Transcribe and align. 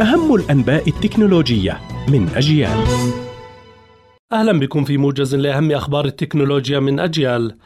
أهم 0.00 0.34
الأنباء 0.34 0.88
التكنولوجية 0.88 1.80
من 2.08 2.28
أجيال. 2.28 2.84
أهلا 4.32 4.60
بكم 4.60 4.84
في 4.84 4.96
موجز 4.96 5.34
لأهم 5.34 5.72
أخبار 5.72 6.04
التكنولوجيا 6.04 6.80
من 6.80 7.00
أجيال. 7.00 7.56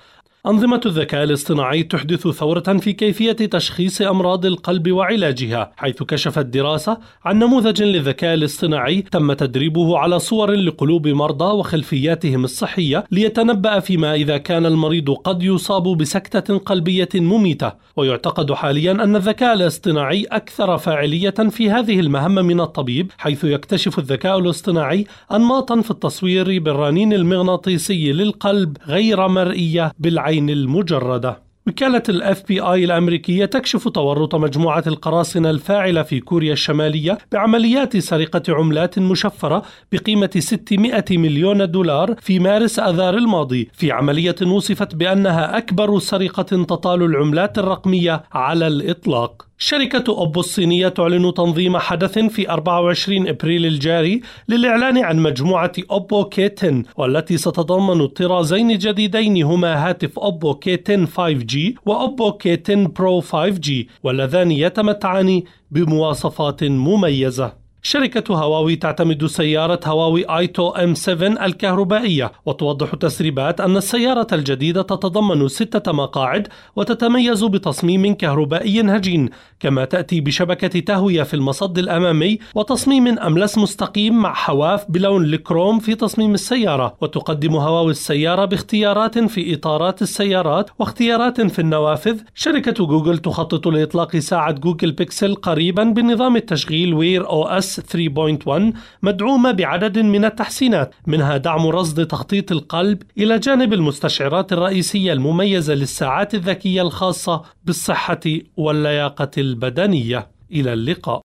أنظمة 0.49 0.81
الذكاء 0.87 1.25
الاصطناعي 1.25 1.83
تحدث 1.83 2.29
ثورة 2.29 2.61
في 2.61 2.93
كيفية 2.93 3.33
تشخيص 3.33 4.03
أمراض 4.03 4.47
القلب 4.47 4.93
وعلاجها، 4.93 5.73
حيث 5.77 6.03
كشفت 6.03 6.47
دراسة 6.47 6.99
عن 7.25 7.39
نموذج 7.39 7.83
للذكاء 7.83 8.35
الاصطناعي 8.35 9.03
تم 9.03 9.33
تدريبه 9.33 9.99
على 9.99 10.19
صور 10.19 10.51
لقلوب 10.51 11.09
مرضى 11.09 11.45
وخلفياتهم 11.45 12.45
الصحية 12.45 13.05
ليتنبأ 13.11 13.81
فيما 13.81 14.15
إذا 14.15 14.39
كان 14.39 14.67
المريض 14.67 15.11
قد 15.11 15.43
يصاب 15.43 15.83
بسكتة 15.83 16.59
قلبية 16.59 17.09
مميتة، 17.15 17.73
ويعتقد 17.97 18.53
حاليا 18.53 18.93
أن 18.93 19.17
الذكاء 19.17 19.55
الاصطناعي 19.55 20.25
أكثر 20.33 20.79
فاعلية 20.79 21.31
في 21.31 21.71
هذه 21.71 22.01
المهمة 22.01 22.43
من 22.43 22.61
الطبيب، 22.61 23.11
حيث 23.19 23.45
يكتشف 23.45 23.99
الذكاء 23.99 24.39
الاصطناعي 24.39 25.07
أنماطا 25.33 25.81
في 25.81 25.91
التصوير 25.91 26.59
بالرنين 26.59 27.13
المغناطيسي 27.13 28.13
للقلب 28.13 28.77
غير 28.87 29.29
مرئية 29.29 29.93
بالعين. 29.99 30.38
العين 30.39 30.51
المجردة 30.51 31.43
وكالة 31.67 32.03
ال 32.09 32.43
FBI 32.49 32.85
الأمريكية 32.85 33.45
تكشف 33.45 33.89
تورط 33.89 34.35
مجموعة 34.35 34.85
القراصنة 34.87 35.51
الفاعلة 35.51 36.03
في 36.03 36.21
كوريا 36.21 36.53
الشمالية 36.53 37.19
بعمليات 37.33 37.97
سرقة 37.97 38.43
عملات 38.49 38.99
مشفرة 38.99 39.63
بقيمة 39.93 40.31
600 40.39 41.05
مليون 41.11 41.71
دولار 41.71 42.15
في 42.21 42.39
مارس 42.39 42.79
آذار 42.79 43.15
الماضي 43.15 43.69
في 43.73 43.93
عملية 43.93 44.37
وصفت 44.43 44.95
بأنها 44.95 45.59
أكبر 45.59 45.99
سرقة 45.99 46.43
تطال 46.43 47.03
العملات 47.03 47.59
الرقمية 47.59 48.23
على 48.33 48.67
الإطلاق. 48.67 49.48
شركة 49.61 50.05
أوبو 50.09 50.41
الصينية 50.41 50.89
تعلن 50.89 51.35
تنظيم 51.35 51.77
حدث 51.77 52.19
في 52.19 52.51
24 52.51 53.29
إبريل 53.29 53.67
الجاري 53.67 54.21
للإعلان 54.49 54.99
عن 54.99 55.19
مجموعة 55.19 55.73
أوبو 55.91 56.25
K 56.25 56.51
10 56.59 56.83
والتي 56.97 57.37
ستتضمن 57.37 58.07
طرازين 58.07 58.79
جديدين 58.79 59.43
هما 59.43 59.89
هاتف 59.89 60.19
أوبو 60.19 60.55
K 60.55 60.79
10 60.89 61.07
5G 61.07 61.75
وأوبو 61.87 62.33
K 62.33 62.63
10 62.65 62.87
Pro 62.87 63.21
5G 63.21 63.71
واللذان 64.03 64.51
يتمتعان 64.51 65.43
بمواصفات 65.71 66.65
مميزة. 66.65 67.68
شركة 67.89 68.35
هواوي 68.35 68.77
تعتمد 68.77 69.27
سيارة 69.27 69.81
هواوي 69.87 70.25
AITO 70.39 70.69
M 70.71 70.95
7 70.95 71.47
الكهربائية 71.47 72.33
وتوضح 72.47 72.95
تسريبات 72.95 73.61
أن 73.61 73.77
السيارة 73.77 74.27
الجديدة 74.33 74.83
تتضمن 74.83 75.49
ستة 75.49 75.93
مقاعد 75.93 76.49
وتتميز 76.77 77.45
بتصميم 77.45 78.15
كهربائي 78.15 78.81
هجين 78.81 79.31
كما 79.61 79.85
تأتي 79.85 80.21
بشبكة 80.21 80.81
تهوية 80.81 81.23
في 81.23 81.35
المصد 81.35 81.79
الأمامي 81.79 82.39
وتصميم 82.55 83.19
أملس 83.19 83.59
مستقيم 83.59 84.23
مع 84.23 84.35
حواف 84.35 84.91
بلون 84.91 85.25
الكروم 85.25 85.79
في 85.79 85.95
تصميم 85.95 86.35
السيارة 86.35 86.97
وتقدم 87.01 87.57
هواوي 87.57 87.91
السيارة 87.91 88.45
باختيارات 88.45 89.19
في 89.19 89.55
إطارات 89.55 90.03
السيارات 90.03 90.71
واختيارات 90.79 91.41
في 91.41 91.59
النوافذ. 91.59 92.21
شركة 92.35 92.87
جوجل 92.87 93.19
تخطط 93.19 93.69
لإطلاق 93.69 94.17
ساعة 94.17 94.53
جوجل 94.53 94.93
بيكسل 94.93 95.35
قريبا 95.35 95.85
بنظام 95.85 96.37
التشغيل 96.37 96.95
Wear 96.95 97.29
OS 97.29 97.85
3.1 97.85 98.77
مدعومة 99.03 99.51
بعدد 99.51 99.99
من 99.99 100.25
التحسينات 100.25 100.95
منها 101.07 101.37
دعم 101.37 101.67
رصد 101.67 102.07
تخطيط 102.07 102.53
القلب 102.53 103.03
إلى 103.19 103.39
جانب 103.39 103.73
المستشعرات 103.73 104.53
الرئيسية 104.53 105.13
المميزة 105.13 105.75
للساعات 105.75 106.35
الذكية 106.35 106.83
الخاصة 106.83 107.43
بالصحة 107.65 108.21
واللياقة 108.57 109.31
البدنية. 109.39 110.39
إلى 110.53 110.73
اللقاء. 110.73 111.21